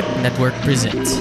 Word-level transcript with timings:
Network 0.00 0.54
presents. 0.54 1.20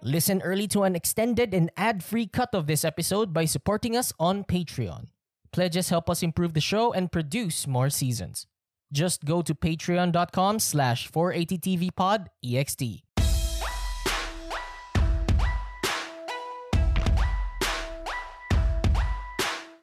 Listen 0.00 0.40
early 0.42 0.68
to 0.68 0.84
an 0.84 0.94
extended 0.94 1.52
and 1.52 1.72
ad-free 1.76 2.28
cut 2.28 2.54
of 2.54 2.68
this 2.68 2.84
episode 2.84 3.32
by 3.32 3.46
supporting 3.46 3.96
us 3.96 4.12
on 4.20 4.44
Patreon. 4.44 5.08
Pledges 5.52 5.88
help 5.88 6.08
us 6.08 6.22
improve 6.22 6.54
the 6.54 6.60
show 6.60 6.92
and 6.92 7.10
produce 7.10 7.66
more 7.66 7.90
seasons. 7.90 8.46
Just 8.92 9.24
go 9.24 9.42
to 9.42 9.56
patreon.com 9.56 10.60
slash 10.60 11.10
480tvpod.ext. 11.10 13.02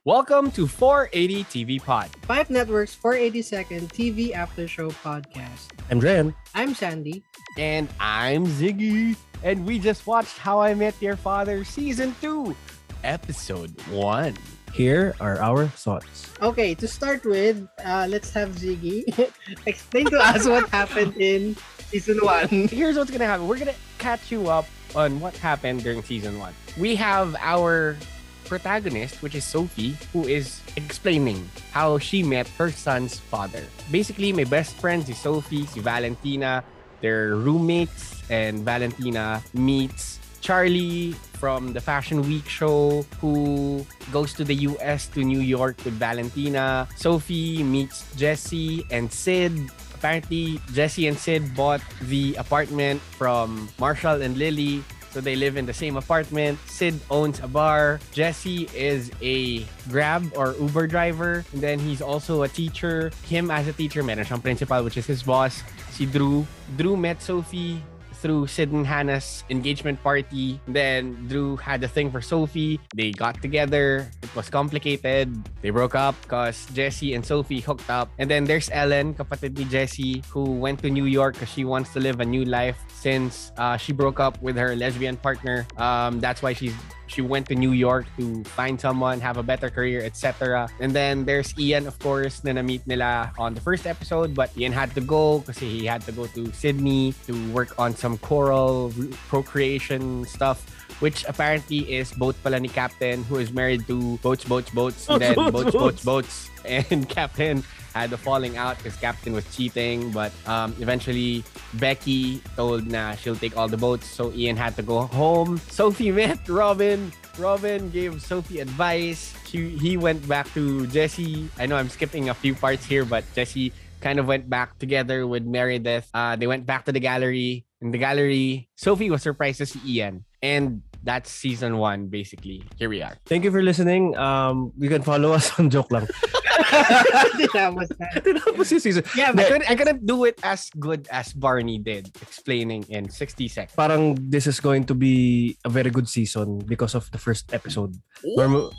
Welcome 0.06 0.52
to 0.52 0.68
480 0.68 1.46
TV 1.46 1.84
Pod. 1.84 2.12
Five 2.28 2.52
Network's 2.52 2.96
482nd 2.96 3.90
TV 3.90 4.34
After 4.36 4.68
Show 4.68 4.92
podcast. 4.92 5.72
I'm 5.90 5.98
Dren. 5.98 6.32
I'm 6.54 6.76
Sandy. 6.76 7.24
And 7.58 7.90
I'm 8.00 8.46
Ziggy. 8.46 9.16
And 9.42 9.66
we 9.66 9.80
just 9.80 10.06
watched 10.06 10.38
How 10.38 10.62
I 10.62 10.76
Met 10.76 10.94
Your 11.02 11.16
Father 11.16 11.64
Season 11.64 12.14
2, 12.22 12.56
Episode 13.04 13.82
1. 13.90 14.38
Here 14.76 15.16
are 15.20 15.42
our 15.42 15.66
thoughts. 15.70 16.32
Okay, 16.40 16.76
to 16.76 16.88
start 16.88 17.26
with, 17.26 17.68
uh, 17.84 18.06
let's 18.08 18.30
have 18.30 18.50
Ziggy 18.50 19.10
explain 19.66 20.06
to 20.12 20.20
us 20.20 20.46
what 20.46 20.70
happened 20.70 21.18
in 21.18 21.58
season 21.90 22.20
1. 22.20 22.48
Here's 22.70 22.96
what's 22.96 23.10
gonna 23.10 23.26
happen. 23.26 23.48
We're 23.48 23.58
gonna 23.58 23.74
catch 23.98 24.32
you 24.32 24.52
up 24.52 24.68
on 24.96 25.20
what 25.20 25.36
happened 25.38 25.82
during 25.82 26.04
season 26.04 26.38
one. 26.38 26.54
We 26.78 26.96
have 26.96 27.36
our 27.40 27.98
protagonist, 28.46 29.22
which 29.22 29.36
is 29.36 29.44
Sophie, 29.44 29.98
who 30.14 30.24
is 30.30 30.62
explaining 30.78 31.50
how 31.72 31.98
she 31.98 32.24
met 32.24 32.48
her 32.58 32.72
son's 32.72 33.20
father. 33.20 33.66
Basically, 33.92 34.32
my 34.32 34.46
best 34.46 34.78
friends 34.78 35.10
is 35.10 35.18
Sophie, 35.18 35.66
si 35.66 35.82
Valentina, 35.82 36.64
they're 37.02 37.36
roommates, 37.36 38.24
and 38.30 38.64
Valentina 38.64 39.44
meets 39.54 40.20
Charlie 40.42 41.14
from 41.42 41.74
the 41.74 41.82
Fashion 41.82 42.22
Week 42.22 42.46
show 42.48 43.02
who 43.20 43.86
goes 44.12 44.34
to 44.38 44.44
the 44.44 44.56
US 44.70 45.08
to 45.18 45.26
New 45.26 45.42
York 45.42 45.78
with 45.84 45.98
Valentina. 45.98 46.88
Sophie 46.96 47.64
meets 47.64 48.06
Jesse 48.16 48.86
and 48.92 49.12
Sid. 49.12 49.54
Apparently, 49.94 50.62
Jesse 50.74 51.08
and 51.08 51.18
Sid 51.18 51.56
bought 51.56 51.82
the 52.10 52.36
apartment 52.36 53.02
from 53.18 53.70
Marshall 53.80 54.22
and 54.22 54.38
Lily. 54.38 54.84
So 55.16 55.22
they 55.22 55.38
live 55.38 55.56
in 55.56 55.66
the 55.66 55.72
same 55.72 55.96
apartment. 55.96 56.60
Sid 56.68 57.00
owns 57.10 57.40
a 57.40 57.48
bar. 57.48 58.02
Jesse 58.12 58.68
is 58.76 59.16
a 59.24 59.64
Grab 59.88 60.28
or 60.36 60.60
Uber 60.60 60.88
driver. 60.88 61.46
And 61.54 61.64
then 61.64 61.80
he's 61.80 62.02
also 62.02 62.44
a 62.44 62.50
teacher. 62.50 63.16
Him 63.24 63.48
as 63.48 63.64
a 63.64 63.72
teacher, 63.72 64.04
meron 64.04 64.28
siyang 64.28 64.44
principal, 64.44 64.84
which 64.84 65.00
is 65.00 65.08
his 65.08 65.24
boss, 65.24 65.64
si 65.96 66.04
Drew. 66.04 66.44
Drew 66.76 67.00
met 67.00 67.24
Sophie 67.24 67.80
through 68.26 68.50
Sid 68.50 68.74
and 68.74 68.82
Hannah's 68.82 69.46
engagement 69.54 70.02
party. 70.02 70.58
Then 70.66 71.14
Drew 71.30 71.54
had 71.62 71.86
a 71.86 71.88
thing 71.88 72.10
for 72.10 72.26
Sophie. 72.26 72.82
They 72.98 73.14
got 73.14 73.38
together. 73.38 74.10
It 74.26 74.34
was 74.34 74.50
complicated. 74.50 75.30
They 75.62 75.70
broke 75.70 75.94
up 75.94 76.18
because 76.26 76.66
Jesse 76.74 77.14
and 77.14 77.22
Sophie 77.22 77.62
hooked 77.62 77.86
up. 77.94 78.10
And 78.18 78.26
then 78.26 78.50
there's 78.50 78.74
Ellen, 78.74 79.14
kapatid 79.14 79.54
ni 79.62 79.70
Jesse, 79.70 80.26
who 80.34 80.58
went 80.58 80.82
to 80.82 80.90
New 80.90 81.06
York 81.06 81.38
because 81.38 81.54
she 81.54 81.70
wants 81.70 81.94
to 81.94 82.02
live 82.02 82.18
a 82.18 82.26
new 82.26 82.50
life 82.50 82.82
since 82.90 83.54
uh, 83.62 83.78
she 83.78 83.94
broke 83.94 84.20
up 84.20 84.42
with 84.42 84.58
her 84.58 84.76
lesbian 84.76 85.22
partner. 85.22 85.70
Um, 85.78 86.18
that's 86.18 86.42
why 86.42 86.58
she's 86.58 86.74
she 87.08 87.22
went 87.22 87.48
to 87.48 87.56
New 87.56 87.72
York 87.72 88.06
to 88.18 88.44
find 88.56 88.80
someone, 88.80 89.20
have 89.20 89.38
a 89.38 89.44
better 89.44 89.70
career, 89.70 90.02
etc. 90.02 90.68
And 90.80 90.94
then 90.94 91.26
there's 91.26 91.54
Ian, 91.58 91.88
of 91.88 91.98
course, 92.00 92.44
na 92.44 92.54
na-meet 92.54 92.88
nila 92.88 93.32
on 93.38 93.54
the 93.54 93.62
first 93.62 93.86
episode, 93.86 94.34
but 94.34 94.50
Ian 94.58 94.72
had 94.72 94.94
to 94.96 95.02
go 95.02 95.40
because 95.40 95.58
he 95.58 95.86
had 95.86 96.02
to 96.10 96.12
go 96.12 96.26
to 96.28 96.52
Sydney 96.54 97.14
to 97.26 97.34
work 97.52 97.78
on 97.78 97.96
some 97.96 98.18
coral 98.20 98.94
procreation 99.28 100.26
stuff. 100.26 100.66
Which 101.04 101.28
apparently 101.28 101.84
is 101.92 102.16
boat 102.16 102.40
pala 102.40 102.56
ni 102.56 102.72
Captain 102.72 103.20
who 103.28 103.36
is 103.36 103.52
married 103.52 103.84
to 103.92 104.16
Boats, 104.24 104.48
Boats, 104.48 104.72
Boats, 104.72 105.12
and 105.12 105.20
then 105.22 105.36
Boats, 105.36 105.76
Boats, 105.76 106.04
Boats. 106.04 106.50
And 106.66 107.04
Captain 107.06 107.62
had 107.96 108.12
a 108.12 108.20
falling 108.20 108.60
out 108.60 108.76
because 108.78 109.00
Captain 109.00 109.32
was 109.32 109.48
cheating. 109.56 110.12
But 110.12 110.36
um, 110.46 110.76
eventually, 110.84 111.48
Becky 111.80 112.44
told 112.60 112.92
na 112.92 113.16
she'll 113.16 113.40
take 113.40 113.56
all 113.56 113.72
the 113.72 113.80
boats. 113.80 114.06
So 114.06 114.36
Ian 114.36 114.60
had 114.60 114.76
to 114.76 114.84
go 114.84 115.08
home. 115.08 115.58
Sophie 115.72 116.12
met 116.12 116.44
Robin. 116.52 117.16
Robin 117.40 117.90
gave 117.90 118.22
Sophie 118.22 118.60
advice. 118.60 119.34
She, 119.48 119.80
he 119.80 119.96
went 119.96 120.28
back 120.28 120.52
to 120.54 120.86
Jesse. 120.88 121.48
I 121.58 121.66
know 121.66 121.80
I'm 121.80 121.90
skipping 121.90 122.28
a 122.28 122.36
few 122.36 122.54
parts 122.54 122.84
here, 122.84 123.06
but 123.08 123.24
Jesse 123.34 123.72
kind 124.02 124.20
of 124.20 124.28
went 124.28 124.50
back 124.50 124.78
together 124.78 125.26
with 125.26 125.48
Meredith. 125.48 126.12
Uh, 126.14 126.36
they 126.36 126.48
went 126.48 126.66
back 126.68 126.86
to 126.86 126.92
the 126.92 127.00
gallery. 127.00 127.66
In 127.82 127.92
the 127.92 127.98
gallery, 127.98 128.68
Sophie 128.76 129.10
was 129.10 129.24
surprised 129.24 129.60
to 129.60 129.66
see 129.66 129.80
Ian. 129.88 130.26
And 130.44 130.84
that's 131.06 131.30
season 131.30 131.78
one, 131.78 132.10
basically. 132.10 132.66
Here 132.82 132.90
we 132.90 133.02
are. 133.06 133.14
Thank 133.30 133.46
you 133.46 133.52
for 133.54 133.62
listening. 133.62 134.18
Um, 134.18 134.74
you 134.78 134.90
can 134.90 135.06
follow 135.06 135.32
us 135.32 135.54
on 135.62 135.70
Joke 135.70 135.94
Lang. 135.94 136.10
Tinapos 137.38 137.94
na. 138.02 138.10
Tinapos 138.20 138.68
yung 138.74 138.82
season. 138.82 139.06
Yeah, 139.14 139.30
I 139.30 139.38
but 139.38 139.46
couldn't, 139.48 139.70
I 139.70 139.76
couldn't 139.78 140.02
do 140.10 140.26
it 140.26 140.42
as 140.42 140.74
good 140.82 141.08
as 141.14 141.32
Barney 141.32 141.78
did, 141.78 142.10
explaining 142.20 142.90
in 142.90 143.08
60 143.08 143.48
seconds. 143.48 143.78
Parang 143.78 144.18
this 144.18 144.50
is 144.50 144.60
going 144.60 144.90
to 144.90 144.98
be 144.98 145.56
a 145.64 145.70
very 145.70 145.94
good 145.94 146.10
season 146.10 146.60
because 146.66 146.98
of 146.98 147.08
the 147.14 147.22
first 147.22 147.54
episode. 147.54 147.96
Normal- 148.26 148.74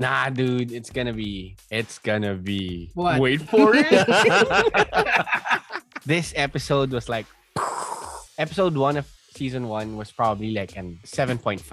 Nah, 0.00 0.30
dude, 0.32 0.72
it's 0.72 0.88
gonna 0.88 1.12
be. 1.12 1.60
It's 1.68 2.00
gonna 2.00 2.32
be. 2.32 2.88
What? 2.94 3.20
Wait 3.20 3.44
for 3.44 3.76
it. 3.76 3.84
this 6.06 6.32
episode 6.36 6.88
was 6.92 7.08
like. 7.08 7.26
Episode 8.40 8.72
one 8.80 8.96
of 8.96 9.04
season 9.40 9.72
one 9.72 9.96
was 9.96 10.12
probably 10.12 10.52
like 10.52 10.76
an 10.76 11.00
7.5. 11.08 11.64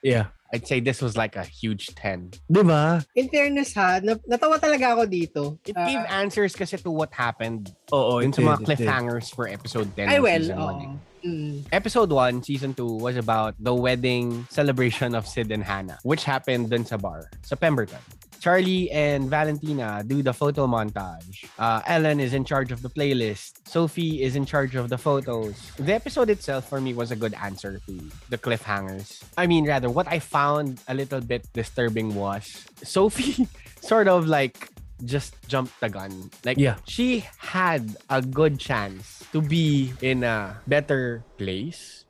yeah. 0.00 0.32
I'd 0.54 0.62
say 0.70 0.78
this 0.78 1.02
was 1.02 1.18
like 1.18 1.34
a 1.34 1.42
huge 1.42 1.90
10. 1.98 2.46
Di 2.46 2.62
ba? 2.62 3.02
in 3.18 3.26
fairness 3.26 3.74
ha, 3.74 3.98
na- 3.98 4.22
natawa 4.22 4.54
talaga 4.62 4.94
ako 4.94 5.02
dito. 5.10 5.58
It 5.66 5.74
Ah, 5.74 5.82
gave 5.82 5.98
answers 6.06 6.54
kasi 6.54 6.78
to 6.78 6.94
what 6.94 7.10
happened 7.10 7.74
Oo, 7.90 8.22
dun 8.22 8.30
it 8.30 8.38
sa 8.38 8.42
mga 8.46 8.58
did. 8.62 8.66
cliffhangers 8.70 9.34
for 9.34 9.50
episode 9.50 9.90
10 9.98 10.06
ay 10.06 10.16
ng 10.16 10.22
well, 10.22 10.38
season 10.38 10.58
oo. 10.62 10.66
one. 10.70 10.78
eh. 10.80 10.94
Mm. 11.26 11.54
Episode 11.74 12.10
1, 12.12 12.44
season 12.46 12.70
2 12.70 12.86
was 13.02 13.16
about 13.18 13.56
the 13.58 13.74
wedding 13.74 14.46
celebration 14.46 15.16
of 15.18 15.26
Sid 15.26 15.50
and 15.50 15.64
Hannah, 15.64 15.98
which 16.06 16.22
happened 16.22 16.70
dun 16.70 16.86
sa 16.86 17.00
bar, 17.02 17.26
sa 17.42 17.56
Pemberton. 17.58 17.98
Charlie 18.44 18.90
and 18.92 19.30
Valentina 19.32 20.04
do 20.04 20.20
the 20.20 20.34
photo 20.36 20.66
montage. 20.68 21.48
Uh, 21.58 21.80
Ellen 21.88 22.20
is 22.20 22.34
in 22.36 22.44
charge 22.44 22.72
of 22.76 22.82
the 22.84 22.90
playlist. 22.92 23.64
Sophie 23.64 24.20
is 24.20 24.36
in 24.36 24.44
charge 24.44 24.76
of 24.76 24.92
the 24.92 24.98
photos. 25.00 25.56
The 25.80 25.94
episode 25.96 26.28
itself 26.28 26.68
for 26.68 26.76
me 26.78 26.92
was 26.92 27.08
a 27.10 27.16
good 27.16 27.32
answer 27.40 27.80
to 27.88 27.92
the 28.28 28.36
cliffhangers. 28.36 29.24
I 29.40 29.46
mean, 29.46 29.64
rather, 29.64 29.88
what 29.88 30.12
I 30.12 30.18
found 30.20 30.76
a 30.88 30.92
little 30.92 31.22
bit 31.24 31.48
disturbing 31.56 32.12
was 32.14 32.68
Sophie 32.84 33.48
sort 33.80 34.08
of 34.12 34.28
like 34.28 34.68
just 35.08 35.40
jumped 35.48 35.80
the 35.80 35.88
gun. 35.88 36.28
Like, 36.44 36.58
Yeah. 36.60 36.76
she 36.84 37.24
had 37.40 37.96
a 38.10 38.20
good 38.20 38.60
chance 38.60 39.24
to 39.32 39.40
be 39.40 39.94
in 40.04 40.20
a 40.22 40.60
better 40.68 41.24
place 41.40 42.03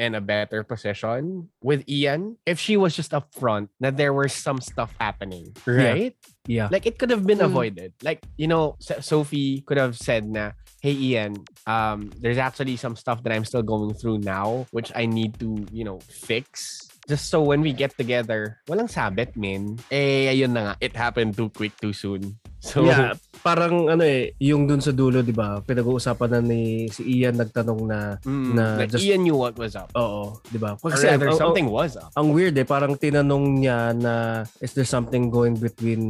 and 0.00 0.16
a 0.16 0.24
better 0.24 0.64
position 0.64 1.52
with 1.60 1.84
Ian 1.84 2.40
if 2.48 2.56
she 2.56 2.80
was 2.80 2.96
just 2.96 3.12
upfront 3.12 3.68
that 3.84 4.00
there 4.00 4.16
were 4.16 4.32
some 4.32 4.56
stuff 4.64 4.96
happening, 4.96 5.52
right? 5.68 6.16
Yeah. 6.48 6.72
Like 6.72 6.88
it 6.88 6.96
could 6.96 7.12
have 7.12 7.28
been 7.28 7.44
Mm. 7.44 7.52
avoided. 7.52 7.92
Like, 8.00 8.24
you 8.40 8.48
know, 8.48 8.80
Sophie 8.80 9.60
could 9.68 9.76
have 9.76 9.94
said 10.00 10.24
na, 10.24 10.56
"Hey 10.80 10.96
Ian, 10.96 11.44
um 11.68 12.08
there's 12.16 12.40
actually 12.40 12.80
some 12.80 12.96
stuff 12.96 13.20
that 13.28 13.30
I'm 13.36 13.44
still 13.44 13.62
going 13.62 13.92
through 13.92 14.24
now 14.24 14.64
which 14.72 14.88
I 14.96 15.04
need 15.04 15.36
to, 15.44 15.68
you 15.70 15.84
know, 15.84 16.00
fix." 16.08 16.88
Just 17.08 17.26
so 17.28 17.42
when 17.42 17.60
we 17.60 17.74
get 17.74 17.96
together, 17.98 18.62
walang 18.70 18.86
sabit, 18.86 19.34
min. 19.34 19.82
Eh, 19.90 20.30
ayun 20.30 20.54
na 20.54 20.60
nga. 20.62 20.74
It 20.80 20.94
happened 20.94 21.34
too 21.34 21.50
quick, 21.50 21.74
too 21.76 21.90
soon. 21.92 22.38
So, 22.60 22.84
yeah, 22.84 23.16
parang 23.40 23.88
ano 23.88 24.04
eh, 24.04 24.36
yung 24.38 24.68
dun 24.68 24.78
sa 24.78 24.92
dulo, 24.92 25.24
di 25.24 25.32
ba? 25.32 25.58
Pinag-uusapan 25.60 26.28
na 26.28 26.40
ni 26.44 26.86
si 26.86 27.00
Ian 27.18 27.40
nagtanong 27.40 27.80
na, 27.82 27.98
mm, 28.20 28.52
na 28.52 28.64
like, 28.76 28.92
just- 28.92 29.00
Ian 29.02 29.24
knew 29.24 29.32
what 29.34 29.56
was 29.56 29.72
up. 29.72 29.88
oo, 29.96 30.36
di 30.44 30.60
ba? 30.60 30.76
Or 30.76 30.92
Kasi 30.92 31.08
rather, 31.08 31.32
ang- 31.32 31.34
ang- 31.34 31.40
something 31.40 31.66
was 31.66 31.96
up. 31.96 32.12
ang 32.12 32.30
weird 32.30 32.52
eh, 32.54 32.68
parang 32.68 32.94
tinanong 32.94 33.64
niya 33.64 33.96
na 33.96 34.14
is 34.60 34.76
there 34.76 34.84
something 34.84 35.32
going 35.32 35.56
between 35.56 36.02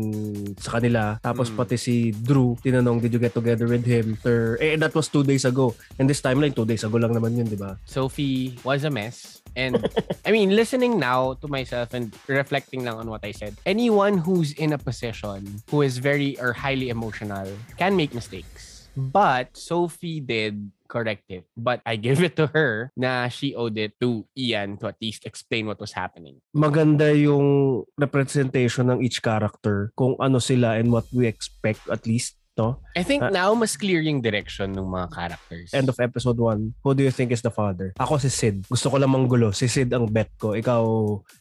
sa 0.58 0.76
kanila? 0.76 1.22
Tapos 1.22 1.48
Mm. 1.48 1.56
pati 1.56 1.78
si 1.78 1.94
Drew, 2.10 2.58
tinanong, 2.58 2.98
did 2.98 3.14
you 3.14 3.22
get 3.22 3.30
together 3.32 3.70
with 3.70 3.86
him? 3.86 4.18
After, 4.18 4.58
eh, 4.58 4.74
that 4.74 4.90
was 4.90 5.06
two 5.06 5.22
days 5.22 5.44
ago. 5.44 5.70
And 5.96 6.04
this 6.04 6.18
timeline, 6.18 6.50
two 6.50 6.66
days 6.66 6.82
ago 6.82 6.98
lang 6.98 7.14
naman 7.14 7.38
yun, 7.38 7.46
di 7.46 7.54
ba? 7.54 7.78
Sophie 7.86 8.58
was 8.60 8.82
a 8.82 8.90
mess. 8.90 9.38
And 9.54 9.74
I 10.26 10.30
mean, 10.30 10.54
listening 10.54 10.94
now 10.96 11.34
to 11.34 11.46
myself 11.46 11.90
and 11.90 12.14
reflecting 12.26 12.82
lang 12.82 12.94
on 12.96 13.06
what 13.06 13.22
I 13.22 13.30
said, 13.30 13.58
anyone 13.64 14.18
who's 14.18 14.50
in 14.52 14.70
a 14.70 14.78
position 14.78 15.62
who 15.66 15.82
is 15.82 15.98
very 15.98 16.38
or 16.40 16.52
highly 16.52 16.88
emotional 16.88 17.46
can 17.76 17.94
make 17.94 18.10
mistakes. 18.12 18.88
But 18.96 19.54
Sophie 19.54 20.18
did 20.18 20.72
correct 20.90 21.30
it. 21.30 21.46
But 21.54 21.78
I 21.86 21.94
give 22.02 22.18
it 22.20 22.34
to 22.42 22.50
her 22.50 22.90
na 22.98 23.28
she 23.28 23.54
owed 23.54 23.78
it 23.78 23.94
to 24.02 24.26
Ian 24.34 24.82
to 24.82 24.90
at 24.90 24.98
least 24.98 25.22
explain 25.24 25.70
what 25.70 25.78
was 25.78 25.94
happening. 25.94 26.42
Maganda 26.50 27.14
yung 27.14 27.84
representation 27.94 28.90
ng 28.90 28.98
each 29.00 29.22
character, 29.22 29.94
kung 29.94 30.18
ano 30.18 30.42
sila 30.42 30.74
and 30.76 30.90
what 30.90 31.06
we 31.14 31.30
expect 31.30 31.86
at 31.86 32.02
least 32.04 32.34
no? 32.58 32.82
I 32.98 33.06
think 33.06 33.22
Ah. 33.22 33.30
now 33.30 33.54
mas 33.54 33.78
clear 33.78 34.02
yung 34.02 34.20
direction 34.20 34.74
ng 34.74 34.84
mga 34.84 35.06
characters. 35.14 35.70
End 35.72 35.88
of 35.88 35.96
episode 35.96 36.36
1, 36.36 36.74
who 36.82 36.90
do 36.92 37.06
you 37.06 37.14
think 37.14 37.30
is 37.30 37.40
the 37.40 37.54
father? 37.54 37.94
Ako 37.96 38.18
si 38.18 38.28
Sid. 38.28 38.66
Gusto 38.68 38.90
ko 38.90 38.98
lang 38.98 39.14
manggulo. 39.14 39.54
Si 39.54 39.64
Sid 39.64 39.88
ang 39.94 40.10
bet 40.10 40.28
ko. 40.36 40.52
Ikaw, 40.52 40.82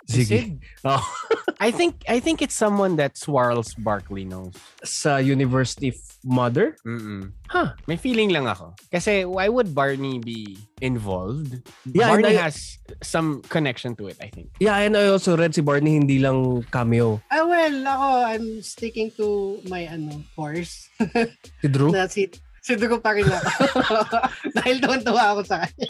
Si 0.06 0.24
Ziggy. 0.24 0.38
Sid? 0.38 0.50
Oh. 0.88 1.02
I 1.58 1.72
think 1.72 2.06
I 2.06 2.20
think 2.22 2.42
it's 2.42 2.54
someone 2.54 2.96
that 3.02 3.18
Swarls 3.18 3.74
Barkley 3.74 4.24
knows. 4.24 4.54
Sa 4.86 5.18
university 5.18 5.92
mother? 6.22 6.76
Mm-mm. 6.86 7.32
Huh. 7.48 7.74
May 7.88 7.96
feeling 7.96 8.30
lang 8.30 8.46
ako. 8.46 8.76
Kasi 8.92 9.24
why 9.26 9.48
would 9.48 9.74
Barney 9.74 10.20
be 10.20 10.60
involved? 10.84 11.64
Yeah, 11.88 12.12
Barney 12.12 12.36
I- 12.36 12.52
has 12.52 12.78
some 13.02 13.42
connection 13.48 13.96
to 13.98 14.08
it, 14.12 14.20
I 14.20 14.28
think. 14.28 14.52
Yeah, 14.60 14.78
and 14.84 14.96
I 14.96 15.08
also 15.08 15.36
read 15.40 15.56
si 15.56 15.62
Barney 15.64 15.96
hindi 15.96 16.20
lang 16.20 16.64
cameo. 16.70 17.24
Ah, 17.32 17.48
well, 17.48 17.76
ako, 17.88 18.08
I'm 18.28 18.48
sticking 18.62 19.12
to 19.16 19.60
my, 19.72 19.88
ano, 19.88 20.24
course. 20.36 20.92
Si 21.64 21.68
Drew? 21.72 21.92
na 21.96 22.12
si, 22.12 22.28
si 22.60 22.76
Dugo 22.76 23.00
pa 23.00 23.16
rin 23.16 23.26
ako. 23.26 23.48
Dahil 24.60 24.76
tuwan-tuwa 24.84 25.24
ako 25.34 25.42
sa 25.48 25.64
kanya. 25.64 25.88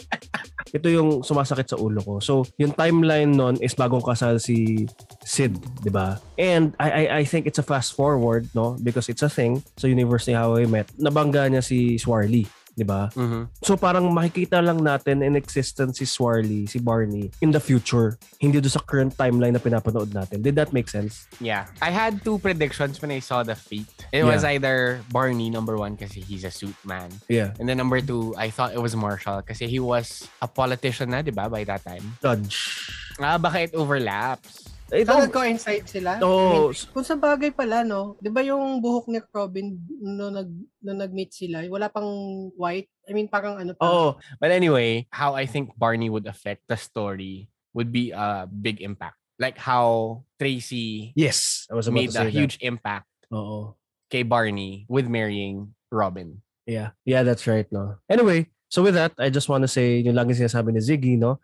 ito 0.70 0.86
yung 0.86 1.26
sumasakit 1.26 1.66
sa 1.66 1.76
ulo 1.76 1.98
ko. 2.06 2.22
So, 2.22 2.46
yung 2.56 2.70
timeline 2.78 3.34
nun 3.34 3.58
is 3.58 3.74
bagong 3.74 4.06
kasal 4.06 4.38
si 4.38 4.86
Sid, 5.20 5.60
di 5.84 5.90
ba? 5.92 6.16
And 6.40 6.72
I, 6.80 6.88
I 6.90 7.02
I 7.20 7.24
think 7.24 7.44
it's 7.46 7.60
a 7.60 7.66
fast 7.66 7.92
forward, 7.92 8.48
no? 8.56 8.76
Because 8.80 9.08
it's 9.08 9.22
a 9.22 9.28
thing 9.28 9.60
sa 9.76 9.86
University 9.86 10.32
How 10.32 10.56
I 10.56 10.64
Met. 10.64 10.88
Nabangga 10.96 11.44
niya 11.44 11.60
si 11.60 12.00
Swarley, 12.00 12.48
di 12.72 12.88
ba? 12.88 13.12
Mhm. 13.12 13.52
So 13.60 13.76
parang 13.76 14.08
makikita 14.16 14.64
lang 14.64 14.80
natin 14.80 15.20
in 15.20 15.36
existence 15.36 16.00
si 16.00 16.08
Swarley, 16.08 16.64
si 16.64 16.80
Barney 16.80 17.28
in 17.44 17.52
the 17.52 17.60
future. 17.60 18.16
Hindi 18.40 18.64
do 18.64 18.72
sa 18.72 18.80
current 18.80 19.12
timeline 19.12 19.52
na 19.52 19.60
pinapanood 19.60 20.08
natin. 20.16 20.40
Did 20.40 20.56
that 20.56 20.72
make 20.72 20.88
sense? 20.88 21.28
Yeah. 21.36 21.68
I 21.84 21.92
had 21.92 22.24
two 22.24 22.40
predictions 22.40 22.96
when 23.04 23.12
I 23.12 23.20
saw 23.20 23.44
the 23.44 23.52
feat. 23.54 23.92
It 24.16 24.24
was 24.24 24.40
either 24.40 25.04
Barney, 25.12 25.52
number 25.52 25.76
one, 25.76 26.00
kasi 26.00 26.24
he's 26.24 26.48
a 26.48 26.50
suit 26.50 26.74
man. 26.88 27.12
Yeah. 27.28 27.52
And 27.60 27.68
then 27.68 27.76
number 27.76 28.00
two, 28.00 28.32
I 28.40 28.48
thought 28.48 28.72
it 28.72 28.80
was 28.80 28.96
Marshall 28.96 29.44
kasi 29.44 29.68
he 29.68 29.84
was 29.84 30.24
a 30.40 30.48
politician 30.48 31.12
na, 31.12 31.20
di 31.20 31.30
ba, 31.30 31.52
by 31.52 31.68
that 31.68 31.84
time. 31.84 32.16
Judge. 32.24 32.88
Ah, 33.20 33.36
baka 33.36 33.68
it 33.68 33.76
overlaps. 33.76 34.69
Eh, 34.90 35.06
So, 35.06 35.14
no. 35.14 35.22
nag-coincide 35.24 35.86
sila. 35.86 36.18
I 36.18 36.20
No. 36.20 36.30
mean, 36.70 36.74
kung 36.90 37.06
sa 37.06 37.14
bagay 37.14 37.50
pala, 37.50 37.82
no? 37.82 38.18
Di 38.18 38.28
ba 38.28 38.42
yung 38.42 38.82
buhok 38.82 39.06
ni 39.06 39.18
Robin 39.30 39.78
no, 40.02 40.28
nag, 40.28 40.50
no 40.82 40.92
nag-meet 40.92 41.30
sila, 41.30 41.62
wala 41.70 41.86
pang 41.86 42.10
white? 42.54 42.90
I 43.06 43.14
mean, 43.14 43.26
parang 43.26 43.58
ano 43.58 43.74
pa. 43.74 43.82
Oh, 43.82 44.10
but 44.38 44.50
anyway, 44.50 45.06
how 45.10 45.34
I 45.34 45.46
think 45.46 45.74
Barney 45.74 46.10
would 46.10 46.26
affect 46.26 46.66
the 46.66 46.76
story 46.76 47.46
would 47.72 47.90
be 47.90 48.10
a 48.10 48.46
big 48.46 48.82
impact. 48.82 49.14
Like 49.38 49.56
how 49.56 50.22
Tracy 50.36 51.16
Yes. 51.16 51.64
I 51.70 51.74
was 51.74 51.88
made 51.88 52.12
a 52.12 52.28
huge 52.28 52.58
impact 52.60 53.08
that. 53.30 53.34
Oo. 53.34 53.78
kay 54.10 54.26
Barney 54.26 54.84
with 54.90 55.06
marrying 55.06 55.70
Robin. 55.88 56.42
Yeah. 56.66 56.98
Yeah, 57.06 57.22
that's 57.22 57.46
right, 57.46 57.64
no. 57.70 58.02
Anyway, 58.10 58.50
so 58.66 58.82
with 58.82 58.98
that, 58.98 59.14
I 59.16 59.30
just 59.30 59.46
want 59.48 59.62
to 59.62 59.70
say 59.70 60.02
yung 60.02 60.18
lagi 60.18 60.34
sinasabi 60.34 60.74
ni 60.74 60.82
Ziggy, 60.82 61.14
no? 61.14 61.38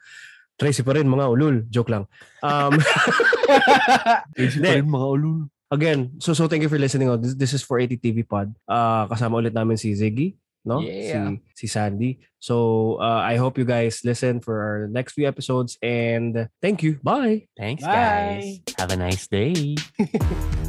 Tracy 0.56 0.80
pa 0.82 0.96
rin, 0.96 1.04
mga 1.04 1.28
ulul. 1.28 1.68
Joke 1.68 1.92
lang. 1.92 2.08
Um, 2.40 2.76
Tracy 4.36 4.58
pa 4.60 4.72
rin, 4.80 4.88
mga 4.88 5.06
ulul. 5.06 5.48
again, 5.70 6.14
so 6.22 6.32
so 6.32 6.46
thank 6.48 6.62
you 6.62 6.70
for 6.70 6.78
listening. 6.78 7.08
Oh, 7.10 7.16
this, 7.18 7.34
this 7.34 7.52
is 7.52 7.62
for 7.62 7.78
80 7.78 7.98
TV 7.98 8.26
Pod. 8.26 8.54
Uh, 8.68 9.06
kasama 9.10 9.42
ulit 9.42 9.52
namin 9.52 9.76
si 9.76 9.92
Ziggy, 9.92 10.36
no? 10.64 10.80
Yeah. 10.80 11.34
Si 11.54 11.66
si 11.66 11.66
Sandy. 11.66 12.18
So 12.38 12.96
uh, 13.02 13.20
I 13.20 13.36
hope 13.36 13.58
you 13.58 13.66
guys 13.66 14.00
listen 14.04 14.40
for 14.40 14.54
our 14.62 14.80
next 14.88 15.12
few 15.18 15.26
episodes 15.26 15.76
and 15.82 16.48
thank 16.62 16.82
you. 16.82 17.02
Bye. 17.02 17.48
Thanks, 17.58 17.82
Bye. 17.82 17.92
guys. 17.92 18.44
Have 18.78 18.92
a 18.94 18.98
nice 18.98 19.26
day. 19.26 19.74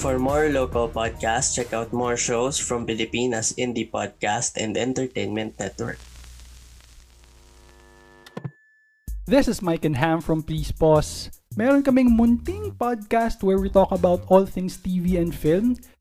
For 0.00 0.16
more 0.16 0.48
local 0.48 0.88
podcasts, 0.88 1.52
check 1.52 1.76
out 1.76 1.92
more 1.92 2.16
shows 2.16 2.56
from 2.56 2.88
Pilipinas 2.88 3.52
Indie 3.60 3.84
Podcast 3.84 4.56
and 4.56 4.72
Entertainment 4.72 5.60
Network. 5.60 6.00
This 9.28 9.44
is 9.44 9.60
Mike 9.60 9.84
and 9.84 10.00
Ham 10.00 10.24
from 10.24 10.40
Please 10.40 10.72
Pause. 10.72 11.28
Meron 11.52 11.84
kaming 11.84 12.16
munting 12.16 12.72
podcast 12.80 13.44
where 13.44 13.60
we 13.60 13.68
talk 13.68 13.92
about 13.92 14.24
all 14.32 14.48
things 14.48 14.80
TV 14.80 15.20
and 15.20 15.36
film. 15.36 15.76